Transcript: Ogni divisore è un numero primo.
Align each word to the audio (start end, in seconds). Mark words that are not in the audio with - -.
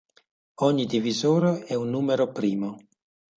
Ogni 0.61 0.87
divisore 0.87 1.59
è 1.65 1.75
un 1.75 1.91
numero 1.91 2.31
primo. 2.31 2.79